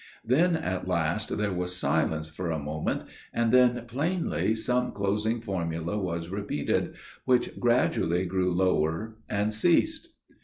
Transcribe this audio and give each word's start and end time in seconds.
Then 0.25 0.55
at 0.55 0.87
last 0.87 1.37
there 1.37 1.53
was 1.53 1.77
silence 1.77 2.27
for 2.27 2.49
a 2.49 2.57
moment, 2.57 3.03
and 3.31 3.51
then 3.51 3.85
plainly 3.85 4.55
some 4.55 4.93
closing 4.93 5.41
formula 5.41 5.95
was 5.99 6.29
repeated, 6.29 6.95
which 7.25 7.59
gradually 7.59 8.25
grew 8.25 8.51
lower 8.51 9.17
and 9.29 9.53
ceased. 9.53 10.07